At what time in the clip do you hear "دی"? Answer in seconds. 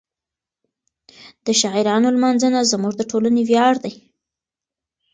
3.83-3.93